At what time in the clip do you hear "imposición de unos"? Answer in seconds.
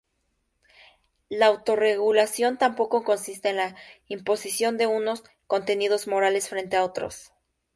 4.07-5.23